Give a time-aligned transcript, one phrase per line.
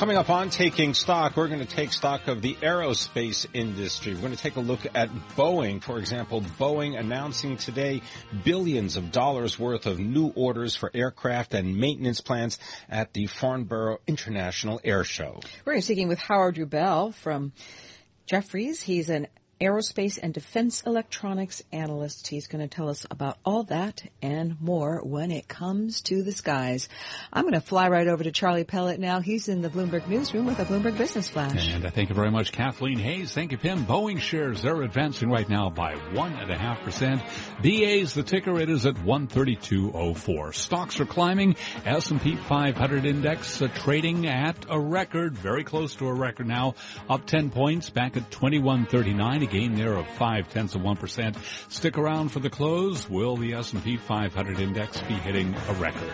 [0.00, 4.14] Coming up on Taking Stock, we're going to take stock of the aerospace industry.
[4.14, 5.82] We're going to take a look at Boeing.
[5.82, 8.00] For example, Boeing announcing today
[8.42, 12.58] billions of dollars worth of new orders for aircraft and maintenance plans
[12.88, 15.40] at the Farnborough International Air Show.
[15.66, 17.52] We're speaking with Howard Rubel from
[18.26, 18.80] Jefferies.
[18.80, 19.26] He's an
[19.60, 22.28] aerospace and defense electronics analyst.
[22.28, 26.32] He's going to tell us about all that and more when it comes to the
[26.32, 26.88] skies.
[27.32, 29.20] I'm going to fly right over to Charlie Pellet now.
[29.20, 31.68] He's in the Bloomberg newsroom with a Bloomberg Business Flash.
[31.74, 33.32] And I thank you very much, Kathleen Hays.
[33.32, 33.84] Thank you, Pimm.
[33.84, 37.22] Boeing shares, they're advancing right now by 1.5%.
[37.62, 38.58] BA's the ticker.
[38.58, 40.54] It is at 132.04.
[40.54, 41.56] Stocks are climbing.
[41.84, 46.74] S&P 500 index uh, trading at a record, very close to a record now,
[47.08, 51.36] up 10 points, back at 2139 gain there of five tenths of one percent.
[51.68, 53.08] Stick around for the close.
[53.10, 56.12] Will the S&P 500 index be hitting a record?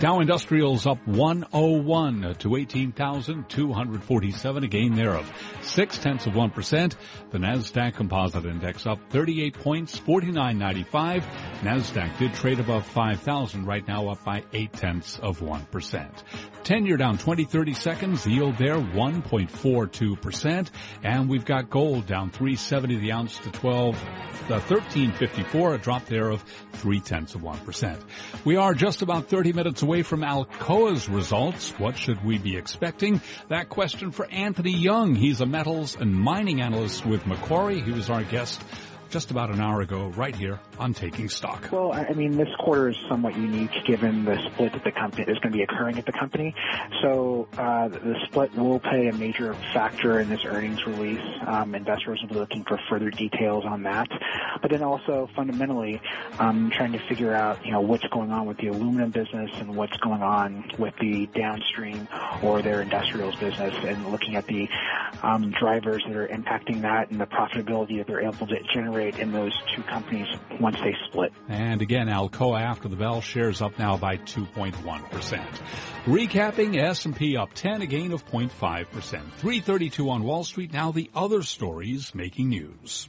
[0.00, 6.96] Dow Industrials up 101 to 18,247, a gain there of six tenths of one percent.
[7.30, 11.22] The Nasdaq Composite Index up 38 points, 49.95.
[11.60, 16.24] Nasdaq did trade above 5,000, right now up by eight tenths of one percent.
[16.62, 18.26] Ten year down 20, 30 seconds.
[18.26, 20.70] Yield there 1.42 percent,
[21.02, 23.98] and we've got gold down 370 the ounce to 12,
[24.48, 28.00] the 1354, a drop there of three tenths of 1%.
[28.44, 31.70] We are just about 30 minutes away from Alcoa's results.
[31.78, 33.20] What should we be expecting?
[33.48, 35.14] That question for Anthony Young.
[35.14, 37.80] He's a metals and mining analyst with Macquarie.
[37.80, 38.62] He was our guest
[39.10, 41.70] just about an hour ago right here on Taking Stock.
[41.72, 45.38] Well, I mean, this quarter is somewhat unique given the split that the company is
[45.38, 46.54] going to be occurring at the company.
[47.02, 51.24] So uh, the split will play a major factor in this earnings release.
[51.46, 54.08] Um, investors will be looking for further details on that.
[54.60, 56.00] But then also fundamentally,
[56.38, 59.74] um, trying to figure out, you know, what's going on with the aluminum business and
[59.74, 62.08] what's going on with the downstream
[62.42, 64.68] or their industrials business and looking at the
[65.22, 69.32] um, drivers that are impacting that and the profitability that they're able to generate in
[69.32, 70.26] those two companies
[70.60, 71.32] once they split.
[71.48, 75.60] And again, Alcoa after the bell shares up now by 2.1%.
[76.04, 78.50] Recapping S&P up 10, a gain of 0.5%.
[78.88, 80.72] 332 on Wall Street.
[80.72, 83.08] Now the other stories making news.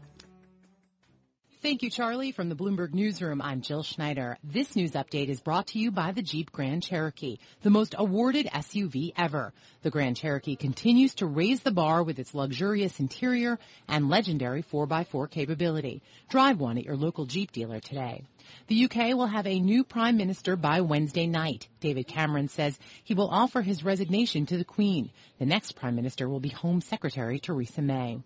[1.61, 2.31] Thank you, Charlie.
[2.31, 4.37] From the Bloomberg Newsroom, I'm Jill Schneider.
[4.45, 8.45] This news update is brought to you by the Jeep Grand Cherokee, the most awarded
[8.45, 9.51] SUV ever.
[9.81, 13.59] The Grand Cherokee continues to raise the bar with its luxurious interior
[13.89, 16.01] and legendary 4x4 capability.
[16.29, 18.23] Drive one at your local Jeep dealer today.
[18.67, 21.67] The UK will have a new prime minister by Wednesday night.
[21.81, 25.11] David Cameron says he will offer his resignation to the Queen.
[25.39, 28.19] The next prime minister will be Home Secretary Theresa May.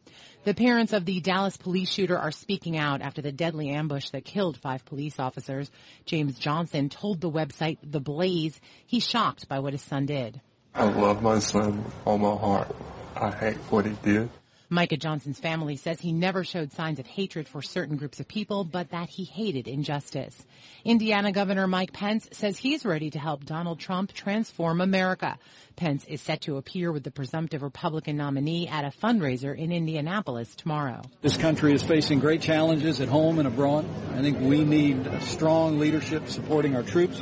[0.43, 4.25] The parents of the Dallas police shooter are speaking out after the deadly ambush that
[4.25, 5.71] killed five police officers.
[6.05, 10.41] James Johnson told the website The Blaze he's shocked by what his son did.
[10.75, 12.75] I love my son with all my heart.
[13.15, 14.29] I hate what he did.
[14.73, 18.63] Micah Johnson's family says he never showed signs of hatred for certain groups of people,
[18.63, 20.45] but that he hated injustice.
[20.83, 25.37] Indiana Governor Mike Pence says he's ready to help Donald Trump transform America.
[25.75, 30.55] Pence is set to appear with the presumptive Republican nominee at a fundraiser in Indianapolis
[30.55, 31.03] tomorrow.
[31.21, 33.85] This country is facing great challenges at home and abroad.
[34.13, 37.21] I think we need strong leadership supporting our troops,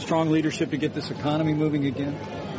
[0.00, 2.18] strong leadership to get this economy moving again.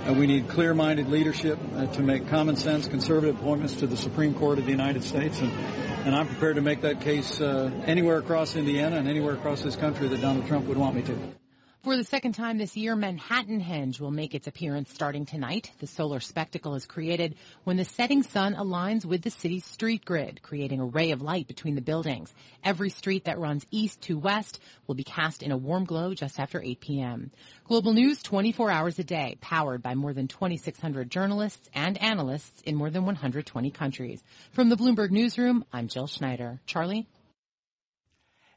[0.10, 4.34] And we need clear-minded leadership uh, to make common sense conservative appointments to the Supreme
[4.34, 5.40] Court of the United States.
[5.40, 9.62] And, and I'm prepared to make that case uh, anywhere across Indiana and anywhere across
[9.62, 11.39] this country that Donald Trump would want me to.
[11.82, 15.72] For the second time this year, Manhattan Henge will make its appearance starting tonight.
[15.80, 20.42] The solar spectacle is created when the setting sun aligns with the city's street grid,
[20.42, 22.34] creating a ray of light between the buildings.
[22.66, 26.38] Every street that runs east to west will be cast in a warm glow just
[26.38, 27.32] after 8 p.m.
[27.64, 32.76] Global news 24 hours a day, powered by more than 2,600 journalists and analysts in
[32.76, 34.22] more than 120 countries.
[34.52, 36.60] From the Bloomberg Newsroom, I'm Jill Schneider.
[36.66, 37.08] Charlie?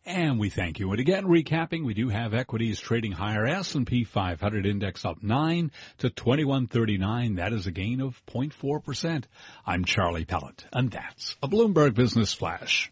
[0.05, 0.91] And we thank you.
[0.91, 3.47] And again, recapping, we do have equities trading higher.
[3.47, 7.37] S&P 500 index up 9 to 2139.
[7.37, 9.25] That is a gain of 0.4%.
[9.65, 12.91] I'm Charlie Pellet, and that's a Bloomberg Business Flash.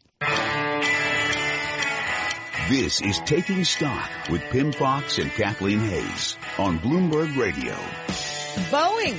[2.68, 7.74] This is Taking Stock with Pimm Fox and Kathleen Hays on Bloomberg Radio.
[8.70, 9.16] Boeing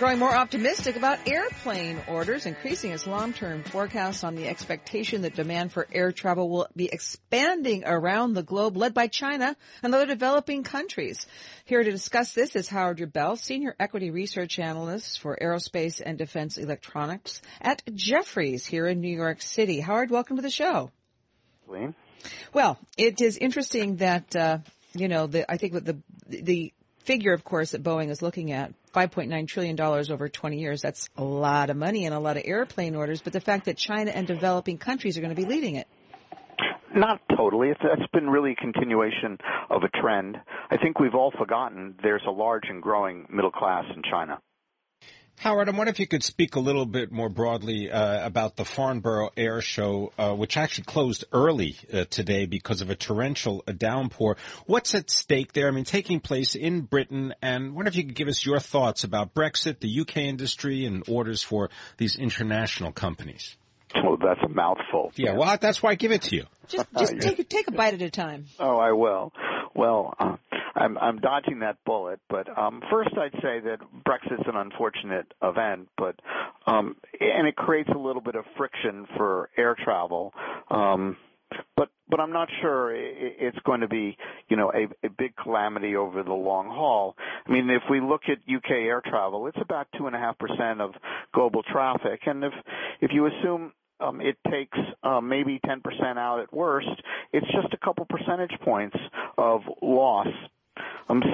[0.00, 5.70] growing more optimistic about airplane orders, increasing its long-term forecast on the expectation that demand
[5.70, 10.62] for air travel will be expanding around the globe, led by China and other developing
[10.62, 11.26] countries.
[11.66, 16.56] Here to discuss this is Howard Rubel, Senior Equity Research Analyst for Aerospace and Defense
[16.56, 19.80] Electronics at Jefferies here in New York City.
[19.80, 20.90] Howard, welcome to the show.
[22.54, 24.58] Well, it is interesting that, uh,
[24.94, 26.72] you know, the, I think with the, the
[27.04, 31.22] figure, of course, that Boeing is looking at, $5.9 trillion over 20 years, that's a
[31.22, 34.26] lot of money and a lot of airplane orders, but the fact that China and
[34.26, 35.86] developing countries are going to be leading it.
[36.94, 37.68] Not totally.
[37.68, 39.38] It's, that's been really a continuation
[39.70, 40.36] of a trend.
[40.70, 44.40] I think we've all forgotten there's a large and growing middle class in China.
[45.40, 48.64] Howard, I wonder if you could speak a little bit more broadly uh, about the
[48.66, 53.72] Farnborough Air Show, uh, which actually closed early uh, today because of a torrential uh,
[53.72, 54.36] downpour.
[54.66, 55.68] What's at stake there?
[55.68, 58.60] I mean, taking place in Britain, and I wonder if you could give us your
[58.60, 63.56] thoughts about Brexit, the UK industry, and orders for these international companies.
[63.94, 65.10] Oh, that's a mouthful.
[65.16, 66.44] Yeah, well, that's why I give it to you.
[66.68, 68.44] Just, just take, take a bite at a time.
[68.58, 69.32] Oh, I will.
[69.74, 70.36] Well, uh,
[70.74, 75.88] I'm, I'm dodging that bullet, but um, first I'd say that Brexit's an unfortunate event,
[75.96, 76.16] but
[76.66, 80.32] um, and it creates a little bit of friction for air travel.
[80.70, 81.16] Um,
[81.76, 84.16] but but I'm not sure it's going to be
[84.48, 87.16] you know a, a big calamity over the long haul.
[87.46, 90.38] I mean, if we look at UK air travel, it's about two and a half
[90.38, 90.92] percent of
[91.34, 92.52] global traffic, and if
[93.00, 95.82] if you assume um, it takes uh, maybe 10%
[96.16, 96.88] out at worst,
[97.32, 98.96] it's just a couple percentage points
[99.36, 100.26] of loss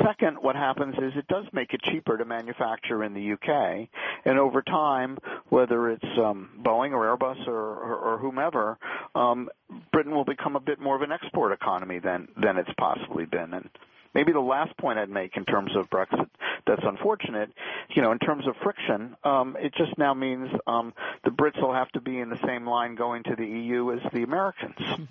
[0.04, 3.88] second, what happens is it does make it cheaper to manufacture in the UK,
[4.24, 8.78] and over time, whether it's um, Boeing or Airbus or, whomever,
[9.14, 9.48] um,
[9.92, 13.52] Britain will become a bit more of an export economy than than it's possibly been.
[13.52, 13.68] And
[14.14, 16.28] maybe the last point I'd make in terms of Brexit
[16.66, 17.50] that's unfortunate,
[17.90, 20.94] you know, in terms of friction, um, it just now means um,
[21.24, 24.00] the Brits will have to be in the same line going to the EU as
[24.12, 24.78] the Americans.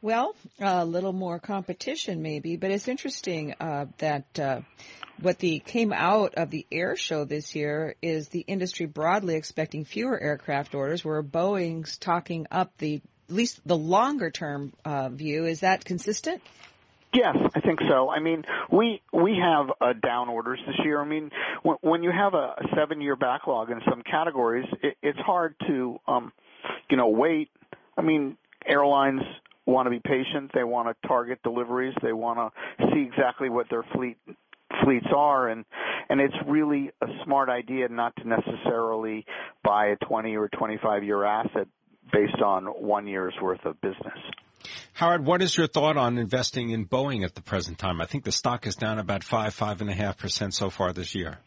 [0.00, 4.60] Well, a little more competition maybe, but it's interesting uh, that uh,
[5.20, 9.84] what the came out of the air show this year is the industry broadly expecting
[9.84, 15.44] fewer aircraft orders, where Boeing's talking up the at least the longer term uh, view.
[15.44, 16.40] Is that consistent?
[17.12, 18.08] Yes, I think so.
[18.10, 21.00] I mean, we we have uh, down orders this year.
[21.00, 21.30] I mean,
[21.62, 25.56] when, when you have a, a seven year backlog in some categories, it, it's hard
[25.66, 26.32] to, um,
[26.88, 27.48] you know, wait.
[27.96, 29.22] I mean, airlines
[29.68, 30.50] want to be patient.
[30.54, 31.94] They want to target deliveries.
[32.02, 34.16] They want to see exactly what their fleet
[34.84, 35.64] fleets are and
[36.10, 39.26] and it's really a smart idea not to necessarily
[39.64, 41.66] buy a 20 or 25 year asset
[42.12, 44.18] based on one year's worth of business.
[44.94, 48.00] Howard, what is your thought on investing in Boeing at the present time?
[48.00, 50.92] I think the stock is down about five, five and a half percent so far
[50.92, 51.38] this year.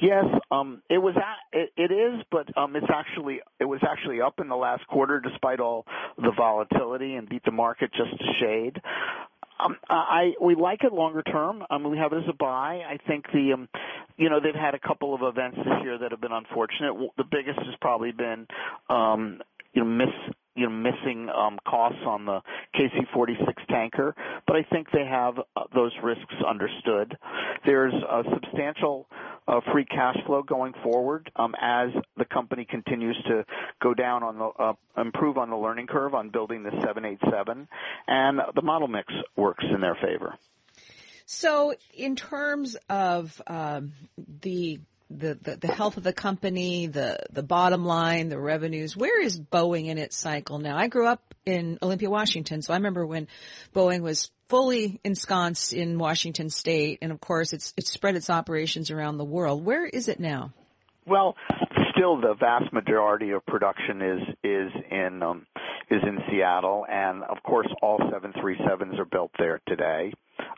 [0.00, 1.14] Yes, um, it was.
[1.16, 4.86] At, it, it is, but um, it's actually it was actually up in the last
[4.86, 5.84] quarter despite all
[6.16, 8.80] the volatility and beat the market just a shade.
[9.62, 11.64] Um, I we like it longer term.
[11.68, 12.82] Um, we have it as a buy.
[12.88, 13.68] I think the, um,
[14.16, 16.94] you know, they've had a couple of events this year that have been unfortunate.
[17.18, 18.46] The biggest has probably been,
[18.88, 19.42] um,
[19.74, 20.08] you know, miss
[20.60, 22.40] you know missing um, costs on the
[22.76, 24.14] KC-46 tanker,
[24.46, 27.16] but I think they have uh, those risks understood.
[27.64, 29.06] There's a substantial
[29.48, 33.44] uh, free cash flow going forward um, as the company continues to
[33.82, 37.66] go down on the uh, improve on the learning curve on building the 787,
[38.06, 40.34] and the model mix works in their favor.
[41.24, 43.92] So, in terms of um,
[44.42, 44.80] the
[45.10, 48.96] the, the, health of the company, the, the bottom line, the revenues.
[48.96, 50.76] Where is Boeing in its cycle now?
[50.76, 53.26] I grew up in Olympia, Washington, so I remember when
[53.74, 58.90] Boeing was fully ensconced in Washington State, and of course, it's it's spread its operations
[58.90, 59.64] around the world.
[59.64, 60.52] Where is it now?
[61.06, 61.34] Well,
[61.92, 65.46] still the vast majority of production is is in um,
[65.90, 70.12] is in Seattle, and of course, all 737s are built there today.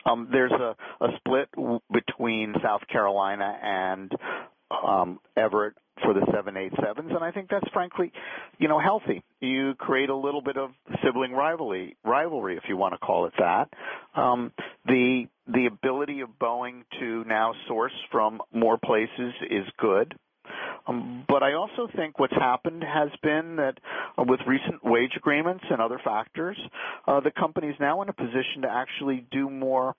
[0.05, 0.75] Um, there's a,
[1.17, 1.49] split
[1.91, 4.11] between South Carolina and
[4.85, 8.11] um, Everett for the 787s, and I think that's frankly,
[8.57, 9.23] you know, healthy.
[9.39, 10.71] You create a little bit of
[11.03, 13.69] sibling rivalry, rivalry if you want to call it that.
[14.15, 14.51] Um,
[14.85, 20.15] the the ability of Boeing to now source from more places is good.
[20.87, 23.79] Um, but I also think what's happened has been that
[24.17, 26.57] uh, with recent wage agreements and other factors,
[27.07, 29.95] uh, the company is now in a position to actually do more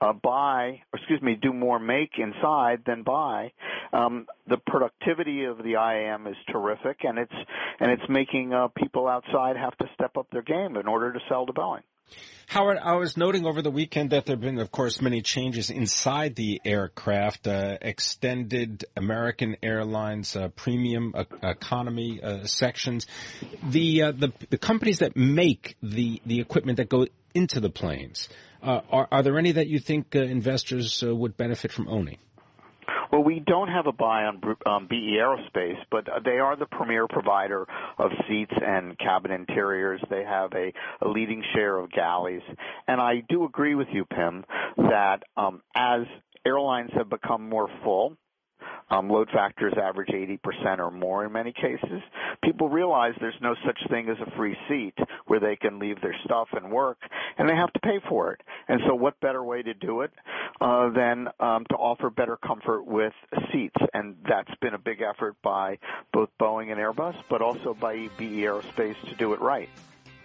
[0.00, 3.52] uh, buy, or excuse me, do more make inside than buy.
[3.92, 7.34] Um, the productivity of the IAM is terrific, and it's
[7.80, 11.20] and it's making uh, people outside have to step up their game in order to
[11.28, 11.82] sell to Boeing.
[12.54, 15.70] Howard, I was noting over the weekend that there have been, of course, many changes
[15.70, 23.08] inside the aircraft, uh, extended American Airlines uh, premium uh, economy uh, sections.
[23.64, 28.28] The, uh, the the companies that make the the equipment that go into the planes
[28.62, 32.18] uh, are are there any that you think investors would benefit from owning?
[33.14, 37.06] Well, we don't have a buy on um, BE Aerospace, but they are the premier
[37.06, 37.64] provider
[37.96, 40.00] of seats and cabin interiors.
[40.10, 42.42] They have a, a leading share of galleys.
[42.88, 44.44] And I do agree with you, Pimm,
[44.76, 46.00] that um, as
[46.44, 48.16] airlines have become more full,
[48.90, 52.02] um, load factors average 80% or more in many cases.
[52.42, 54.94] People realize there's no such thing as a free seat
[55.26, 56.98] where they can leave their stuff and work,
[57.38, 58.40] and they have to pay for it.
[58.68, 60.12] And so, what better way to do it
[60.60, 63.12] uh, than um, to offer better comfort with
[63.52, 63.76] seats?
[63.92, 65.78] And that's been a big effort by
[66.12, 69.68] both Boeing and Airbus, but also by BE Aerospace to do it right.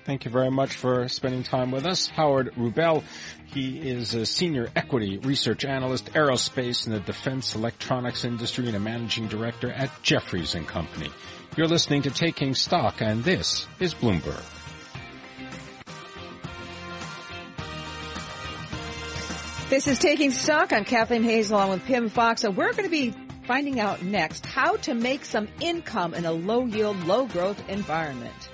[0.06, 2.08] Thank you very much for spending time with us.
[2.08, 3.04] Howard Rubel,
[3.46, 8.80] he is a senior equity research analyst, aerospace and the defense electronics industry and a
[8.80, 11.12] managing director at Jefferies and Company.
[11.58, 14.42] You're listening to Taking Stock and this is Bloomberg.
[19.70, 20.74] This is Taking Stock.
[20.74, 23.14] I'm Kathleen Hays along with Pimm Fox and we're going to be
[23.46, 28.50] finding out next how to make some income in a low yield, low growth environment.